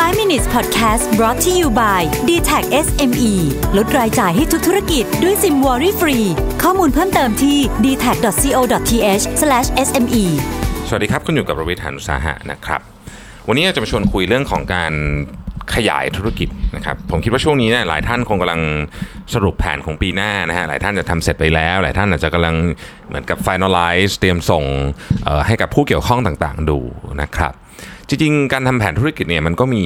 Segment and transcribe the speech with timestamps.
[0.00, 3.32] 5 minutes podcast brought to you by d t a c SME
[3.76, 6.18] ลดรายจ่ายให้ทุกธุรกิจด้วยซิมวอรี่ฟรี
[6.62, 8.60] ข้อมูลเพิ่มเติมที่ d t a c c o
[8.90, 9.24] t h
[9.86, 10.24] s m e
[10.88, 12.80] สวัสดีครับ คุณอยู่กับประวิทยานุสาหะนะครับ
[13.48, 14.92] วันนี้จะมาชวนคุยเรื่องของการ
[15.74, 18.62] ขยายธุรกิจนะครับผมคิดว่าช่วงนี้เนี่ยหลายท่านคงกำลัง
[19.34, 22.56] สรุปแผนของปีหน้านะฮะหลายท่านจะทำเสร็จไปแล้ว หลายท่านอาจจะกำลัง
[23.08, 24.64] เหมือนกับ finalize เตรียมส่ง
[25.46, 26.78] ให้กับผู้เกี่ยวข้องต่างๆ ดู
[27.22, 27.52] นะครับ
[28.08, 29.84] จริงๆ การทำแผนธุรกิจเนี่ยมันก็มี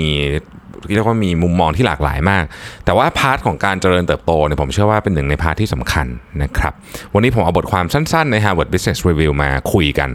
[0.95, 2.45] เรียกว่ามีมุมมองที่หลากหลายมาก
[2.85, 6.07] แต่ว่า part ของการเจริญเติบโตเนี่ยผมเชื่อว่าเป็นหนึ่งใน part ที่สำคัญ
[6.43, 6.73] นะครับ
[7.15, 10.11] วันนี้ผมเอาบทความสั้นๆใน Harvard Business Review มาคุยกัน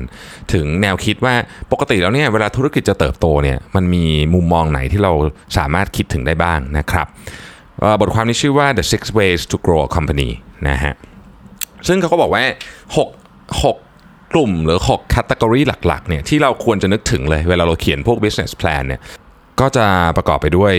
[0.54, 1.36] ถึงแนวคิดว่า
[1.72, 5.12] ปกติแล้วเนี่ยเวลาธุรกิจจะเติบโตเนี่ยมันมีมุมมองไหนที่เรา
[5.58, 7.08] สามารถคิดถึงได้บ้างนะครับ
[8.02, 10.30] บทความนี้ชื่อว่า The Six Ways to Grow a Company
[10.70, 10.94] นะฮะ
[11.88, 12.44] ซึ่งเขาก็บอกว่า
[12.98, 19.02] 6 6กลุ่มหรือ 6 category หลักๆเนี่ยที่เราควรจะนึกถึงเลยเวลาเราเขียนพวก business plan เนี่ย
[19.62, 19.86] ก็จะ
[20.18, 20.74] ประกอบไปด้วย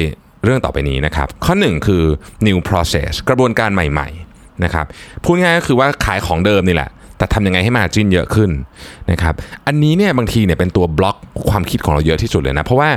[0.44, 2.02] เรื่องต่อไปนี้นะครับ ข้อ 1 คือ
[2.46, 4.86] new process กระบวนการใหม่ๆนะครับ
[5.24, 8.50] พูดง่ายก็คือว่าขายของเดิมนี่แหละ แต่ทำยังไงให้มาจิ้นเยอะขึ้น
[9.10, 9.34] นะครับ
[9.66, 11.16] อันนี้เนี่ยบางทีเนี่ยเป็นตัวบล็อก
[11.50, 12.88] ความคิดของเราเยอะที่สุดเลยนะ เพราะว่า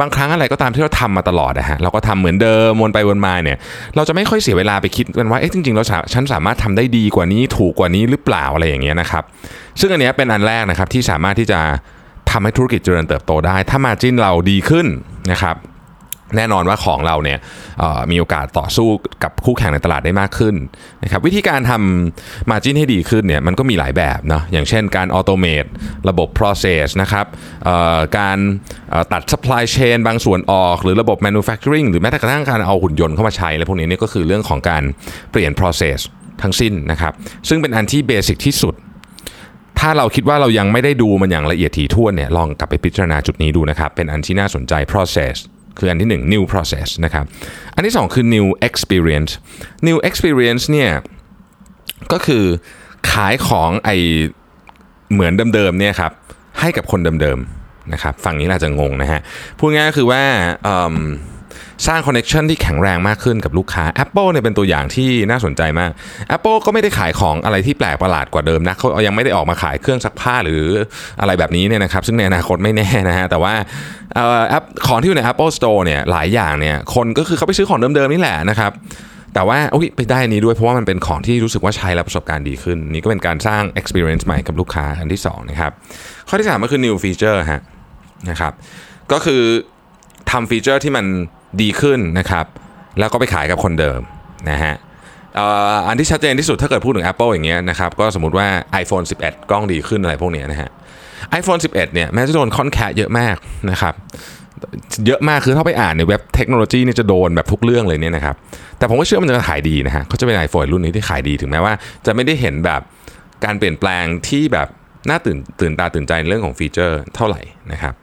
[0.00, 3.58] บางครั้งอะไรก็ตามที่เราทำมาตลอดนะฮะเราก็ทำเหมือนเดิมวนไปวนมาเนี่ย
[3.96, 9.24] เราจะไม่ค่อยเสียเวลาไปคิดกันว่าเอ๊ะจริงๆเราฉันสามารถทำได้ดีกว่านี้ถูกกว่านี้หรือเปล่าอะไรอย่างเงี้ยนะครับ
[9.80, 11.60] ซึ่งอันเนี้ยเป็นอันแรกนะครับที่สามารถที่จะ
[12.30, 14.86] ทำให้ธุรกิจเจริญเติบโตได้ ถ้ามาจิ้นเราดีขึ้น
[15.32, 15.56] นะครับ
[16.36, 17.38] แน่นอนว่าของเราเนี่ย
[18.10, 18.88] มีโอกาสต่อสู้
[19.22, 20.54] กับคู่แข่งในตลาดได้มากขึ้น
[21.02, 25.68] นะครับวิธีการทำ margin ให้ดีขึ้นเนี่ยมันก็มีหลายแบบเนาะอย่างเช่นการ automate
[26.08, 27.26] ระบบ process นะครับ
[28.18, 28.38] การ
[29.12, 34.82] ตัด supply chain บางส่วนออก หรือระบบ manufacturing หรือแม้แต่กระทั่งการเอาหุ่นยนต์เข้ามาใช้อะไรพวกนี้นี่ก็คือเรื่องของการ
[35.30, 35.98] เปลี่ยน process
[36.42, 37.12] ทั้งสิ้นนะครับ
[37.48, 38.74] ซึ่งเป็นอันที่เบสิกที่สุด
[39.80, 45.34] ถ้าเราคิดว่าเรายังไม่ได้ดูมันอย่างละเอียดถี่ถ้วนเนี่ยลองกลับไปพิจารณาจุดนี้ดูนะครับเป็นอันที่น่าสนใจ process
[45.78, 47.24] คืออันที่ 1 new process นะครับ
[47.74, 49.32] อันที่ 2 คือ new experience
[49.88, 50.90] new experience เนี่ย
[52.12, 52.44] ก็คือ
[53.10, 53.90] ขายของไอ
[55.12, 56.12] เหมือนเดิมๆเนี่ยครับ
[56.60, 59.20] ให้กับคนเดิมๆนะครับฝั่งนี้อาจจะงงนะฮะ
[59.58, 60.22] พูดง่ายก็คือว่า
[60.64, 60.94] เอิ่ม
[61.86, 65.90] สร้าง connection ที่แข็งแรงมากขึ้นกับลูกค้า Apple เนี่ยเป็นตัวอย่างที่น่าสนใจมาก
[66.36, 70.62] Apple ก็ไม่ได้ขายของอะไรที่แปลกประหลาดกว่าเดิมนะเขายังไม่ได้ออกมาขายเครื่องซักผ้าหรือ
[71.20, 73.54] อะไรแบบนี้เนี่ยนะครับซึ่งในอนาคตไม่แน่นะฮะแต่ว่า
[74.48, 78.72] แอปของที่อยู่ใน Apple Store เนี่ยหลายอย่างเนี่ยคนก็คือเขาไปซื้อของเดิมๆนี่แหละนะครับ
[79.34, 85.72] แต่ว่าอุ๊ยไปได้นี้ด้วยเพราะว่ามันเป็นของที่รู้สึกว่าใช้แล้วประสบการณ์ดีขึ้น นี่ก็เป็นการสร้าง experience ใหม่กับลูกค้าอันที่สองนะครับ
[86.28, 87.62] ข้อที่สามก็คือ new feature ฮะ
[88.30, 88.52] นะครับ
[89.12, 89.42] ก็คือ
[90.30, 91.06] ทำฟีเจอร์ที่มัน
[91.60, 92.46] ดีขึ้นนะครับ
[92.98, 94.00] แล้วก็ไปขายกับคนเดิม
[94.50, 94.74] นะฮะ
[95.88, 98.46] อันที่ชัดเจนที่สุดถ้าเกิดพูดถึง Apple อย่างเงี้ยนะครับก็สมมติว่า
[98.82, 100.70] iPhone 11 กล้องดีขึ้นอะไรพวกเนี้ยนะฮะ
[101.40, 103.36] iPhone 11 เนี่ยแม้จะโดนคอนแคเยอะมาก
[103.70, 103.94] นะครับ
[105.06, 108.36] เยอะมากคือถ้าไปอ่านในเว็บเทคโนโลยีนี่จะโดนแบบทุกเรื่องเลยเนี่ยนะครับ
[108.78, 111.72] แต่ผมก็เชื่อมันจะขายดีนะฮะเขาจะเป็น iPhone รุ่นนี้ที่ขายดีถึงแม้ว่า
[112.06, 112.80] จะไม่ได้เห็นแบบ
[113.44, 114.68] การเปลี่ยนแปลงที่แบบ
[115.08, 117.40] น่าตื่นตื่นตาตื่นใจในเรื่องของฟีเจอร์เท่าไหร่
[117.72, 117.94] นะครับ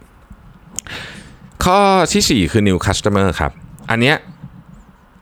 [1.63, 1.79] ข้อ
[2.13, 3.51] ที่ 4 คือ new customer ครับ
[3.91, 4.15] อันเนี้ย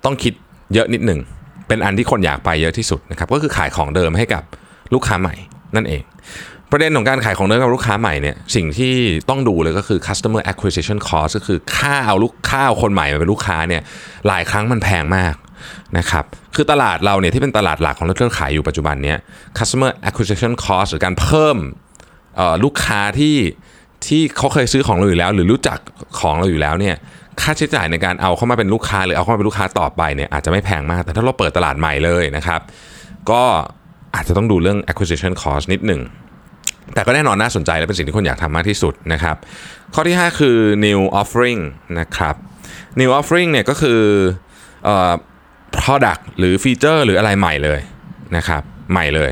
[0.06, 0.34] ต้องคิด
[0.74, 1.20] เยอะนิดหนึ่ง
[1.68, 4.44] เป็นอันที่คนอยากไปเยอะที่สุดนะครับ ก็คือขายของเดิมให้กับ
[4.94, 5.36] ลูกค้าใหม่
[5.76, 6.02] นั่นเอง
[6.72, 8.94] ประเด็นของการขายของเดิมกับลูกค้าใหม่เนี่ย สิ่งที่
[9.30, 13.82] ต้องดูเลยก็คือ customer acquisition cost ก็คือค่าเอาลูกค่าเอาคนใหม่มาเป็นลูกค้าเนี่ย
[14.28, 15.36] หลายครั้งมันแพงมาก
[15.98, 16.24] นะครับ
[16.56, 19.18] คือตลาดเราเนี่ยที่เป็นตลาดหลักของเราที่เราขายอยู่ปัจจุบันเนี้ย
[19.58, 21.58] customer acquisition cost หรือการเพิ่ม
[22.64, 23.36] ลูกค้าที่
[24.08, 25.80] ที่เขาเคยซื้อของเราอยู่แล้ว หรือรู้จัก
[26.20, 26.96] ของเราอยู่แล้วเนี่ย
[27.42, 32.62] ค่าใช้จ่ายในการเอาเข้ามาเป็นลูกค้าหรือเอาเข้ามาเป็นลูกค้าต่อไปเนี่ยอาจจะไม่แพงมาก แต่ถ้าเราเปิดตลาดใหม่เลยนะครับ
[33.32, 33.42] ก็
[34.16, 36.02] อาจจะต้องดูเรื่อง acquisition cost นิดหนึ่ง
[36.94, 39.36] แต่ก็แน่นอนน่าสนใจและเป็นสิ่งที่คนอยากทำมากที่สุดนะครับ
[39.94, 41.62] ข้อที่ 5 คือ new offering
[42.00, 42.36] นะครับ
[43.00, 45.14] new offering เนี่ยก็คือเออ
[45.78, 47.80] product หรือ feature หรืออะไรใหม่เลย
[48.38, 48.62] นะครับ
[48.92, 49.32] ใหม่เลย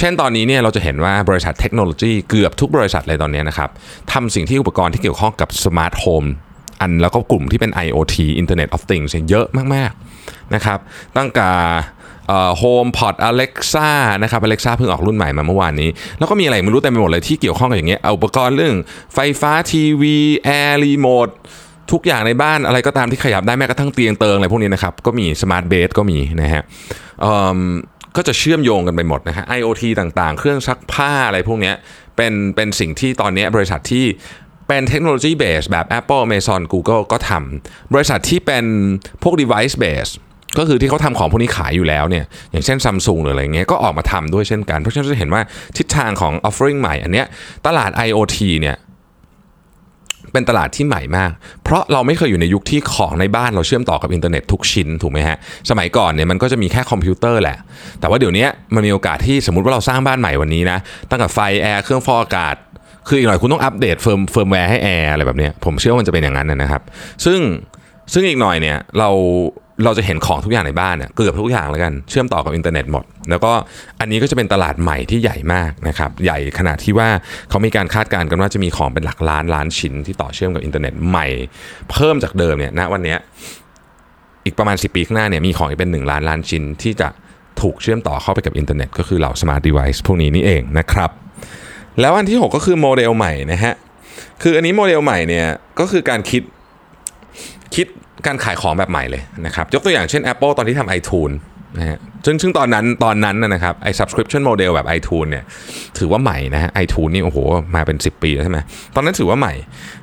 [0.00, 3.70] เช่นตอนนี้เนี่ยเราจะเห็นว่าบริษัทเทคโนโลยีเกือบทุกบริษัทเลยตอนนี้นะครับ
[4.12, 6.24] ทำสิ่งที่อุปกรณ์ที่เกี่ยวข้องกับ smart home
[6.80, 10.78] อันแล้วก็กลุ่มที่เป็น IoT Internet of Things เยอะมากๆนะครับ
[11.16, 11.48] ตั้งแต่
[12.58, 13.90] HomePod Alexa
[14.22, 15.88] นะครับ Alexa เพิ่งออกรุ่นใหม่มาเมื่อวานนี้
[16.18, 18.74] แล้วก็มีอะไรไม่รู้เต็มไปหมดเลยที่เกี่ยวข้องกับอย่างเงี้ยอุปกรณ์เรื่อง
[19.14, 21.28] ไฟฟ้าทีวีแอร์รีโมท
[21.92, 26.62] ทุกอย่างในบ้านอะไรก็ตามที่ขยับได้แม้กระทั่งเตียงเติงอะไรพวกนี้นะครับ ก็มี smart bed ก็มีนะฮะ
[27.24, 27.60] อืม
[28.16, 31.72] ก็จะเชื่อมโยงกันไปหมดนะฮะ IoT ต่างๆ เครื่องซักผ้าอะไรพวกนี้
[32.16, 34.06] เป็นเป็นสิ่งที่ตอนนี้บริษัทที่
[34.68, 38.64] เป็นเทคโนโลยี base แบบ Apple Amazon Google ก็ทำบริษัทที่เป็น
[39.22, 40.12] พวก device base
[40.58, 45.42] ก็คือที่เขาทำของพวกนี้ขายอยู่แล้วเนี่ยอย่างเช่น s a m s u n หรืออะไรเงี้ยก็ออกมาทำด้วยเช่นกัน เพราะฉะนั้นจะเห็นว่า
[45.78, 47.26] ทิศทางของ offering ใหม่อันเนี้ย
[47.66, 48.76] ตลาด IoT เนี่ย
[50.32, 51.30] เป็นตลาดที่ใหม่มาก
[51.64, 55.36] เพราะเราไม่เคยอยู่ในยุคที่ของในบ้านเราเชื่อมต่อกับอินเทอร์เน็ตทุกชิ้นถูกไหมฮะ
[55.70, 57.58] สมัยก่อนเนี่ยมันก็จะมีแค่คอมพิวเตอร์แหละ
[58.00, 60.78] แต่ว่าเดี๋ยวนี้มันมีโอกาสที่สมมติว่าเราสร้างบ้านใหม่วันนี้นะ
[61.10, 62.54] ตั้งแต่ไฟแอร์เครื่องฟอกอากาศ
[63.08, 66.82] คืออีกหน่อยคุณต้องอัปเดต firm firmware ให้แอร์อะไรแบบเนี้ยผมเชื่อว่ามันจะเป็นอย่างนั้นนะครับ
[67.24, 67.40] ซึ่ง
[68.12, 69.10] ซึ่งอีกหน่อยเนี่ยเรา
[69.84, 73.52] เราจะเห็นของทุกอย่างในบ้านเนี่ยเกือบทุกอย่างแล้วกันเชื่อมต่อกับอินเทอร์เน็ตหมด แล้วก็
[74.00, 77.08] อันนี้ก็จะเป็นตลาดใหม่ที่ใหญ่มากนะครับใหญ่ขนาดที่ว่า
[77.48, 81.26] เขามีการคาดการณ์กันว่าจะมีของเป็นหลักล้านล้านชิ้นที่ต่อเชื่อมกับอินเทอร์เน็ตใหม่
[81.90, 83.16] เพิ่มจากเดิมเนี่ยณวันนี้
[84.44, 87.08] อีกประมาณ 10 ปีข้างหน้าเนี่ยมีของอีกเป็น 1 ล้านล้านชิ้นที่จะ
[87.60, 91.10] ถูกเชื่อมต่อเข้าไปกับอินเทอร์เน็ตก็คือเหล่า smart device พวกนี้นี่เองนะครับ
[92.00, 93.74] แล้วอันที่ 6 ก็คือโมเดลใหม่นะฮะ
[94.42, 95.46] คืออันนี้โมเดลใหม่เนี่ย
[95.78, 96.42] ก็คือการคิด
[97.74, 97.86] คิด
[98.26, 101.36] การขายของแบบใหม่เลยนะครับ ยกตัวอย่างเช่น Apple ตอนที่ทำ iTunes
[101.78, 105.44] นะฮะซึ่งซึ่งตอนนั้นตอนนั้นนะครับไอ้ subscription model แบบ iTunes เนี่ย
[105.98, 107.38] ถือว่าใหม่นะฮะ iTunes นี่โอ้โห
[107.74, 108.58] มาเป็น 10 ปีแล้วใช่ไหม
[108.94, 109.54] ตอนนั้นถือว่าใหม่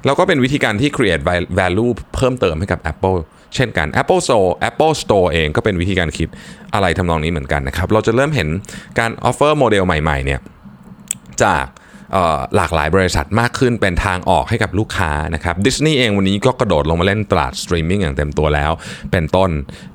[0.06, 1.24] แล้วก็เป็นวิธีการที่ create
[1.60, 3.18] value เพิ่มเติมให้กับ Apple
[3.56, 6.28] เช่นกัน Apple Store Apple Store เองก็เป็นวิธีการคิด
[6.74, 8.48] อะไรทำนองนี้เหมือนกันนะครับ เราจะเริ่มเห็น
[9.00, 10.40] การ offer โมเดลใหม่ๆเนี่ย
[11.44, 11.66] จาก
[12.56, 18.71] หลากหลายบริษัทมากขึ้นเป็นทางออกให้กับลูกค้านะครับดิสนีย์เองวันนี้ก็กระโดดลงมาเล่นตลาดสตรีมมิ่งอย่างเต็มตัวแล้ว
[19.12, 19.50] เป็นต้น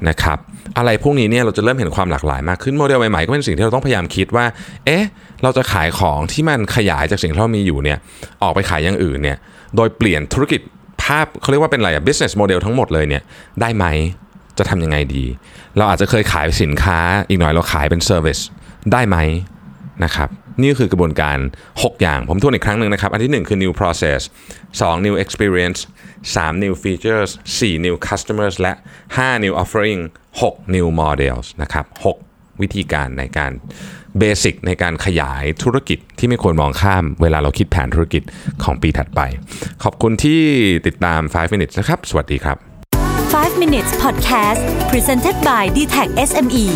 [0.08, 0.38] นะครับ
[0.78, 4.46] อะไรพวกนี้เนี่ยเราจะเริ่มเห็นความหลากหลายมากขึ้นโมเดลใหม่ๆ ก็เป็นสิ่งที่เราต้องพยายามคิดว่า
[4.86, 5.04] เอ๊ะ
[5.42, 7.98] เราจะขายของที่มันขยายจากสิ่งที่เรามีอยู่เนี่ย
[8.42, 9.38] ออกไปขายอย่างอื่นเนี่ย
[9.76, 10.60] โดยเปลี่ยนธุรกิจ
[11.02, 13.22] ภาพเขาเรียกว่าเป็นอะไรอะ business model ทั้งหมดเลยเนี่ย
[13.60, 13.86] ได้ไหม
[14.58, 15.24] จะทำยังไงดี
[15.76, 16.98] เราอาจจะเคยขายสินค้า
[17.28, 18.42] อีกหน่อยเราขายเป็น service
[18.92, 19.16] ได้ไหม
[20.04, 20.28] นะครับ
[20.60, 21.38] นี่คือกระบวนการ
[21.70, 24.20] 6 อย่าง ผมทวนอีกครั้งหนึ่งนะครับ อันที่ 1 คือ new process
[24.70, 25.80] 2 new experience
[26.34, 28.72] 3 new features 4 new customers และ
[29.10, 30.00] 5 new offering
[30.42, 31.86] 6 new models นะครับ
[32.26, 33.52] 6 วิธีการในการ
[34.18, 38.22] เบสิกในการขยายธุรกิจที่ไม่ควรมองข้ามเวลาเราคิดแผนธุรกิจ
[38.64, 39.20] ของปีถัดไป
[39.82, 40.42] ขอบคุณที่
[40.86, 42.56] ติดตาม 5 minutes นะครับ สวัสดีครับ
[43.32, 46.66] 5 minutes podcast presented by d t e c h SME